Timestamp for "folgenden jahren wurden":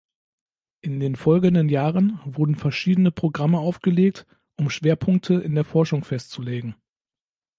1.15-2.55